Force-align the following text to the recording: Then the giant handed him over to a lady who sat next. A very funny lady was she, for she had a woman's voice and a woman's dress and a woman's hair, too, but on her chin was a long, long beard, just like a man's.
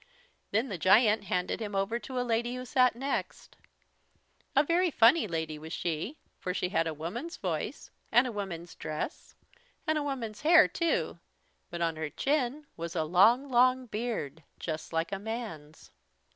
Then 0.49 0.69
the 0.69 0.79
giant 0.79 1.25
handed 1.25 1.59
him 1.59 1.75
over 1.75 1.99
to 1.99 2.19
a 2.19 2.25
lady 2.25 2.55
who 2.55 2.65
sat 2.65 2.95
next. 2.95 3.55
A 4.55 4.63
very 4.63 4.89
funny 4.89 5.27
lady 5.27 5.59
was 5.59 5.73
she, 5.73 6.17
for 6.39 6.55
she 6.55 6.69
had 6.69 6.87
a 6.87 6.93
woman's 6.95 7.37
voice 7.37 7.91
and 8.11 8.25
a 8.25 8.31
woman's 8.31 8.73
dress 8.73 9.35
and 9.85 9.99
a 9.99 10.03
woman's 10.03 10.41
hair, 10.41 10.67
too, 10.67 11.19
but 11.69 11.81
on 11.83 11.97
her 11.97 12.09
chin 12.09 12.65
was 12.75 12.95
a 12.95 13.03
long, 13.03 13.47
long 13.51 13.85
beard, 13.85 14.43
just 14.57 14.91
like 14.91 15.11
a 15.11 15.19
man's. 15.19 15.91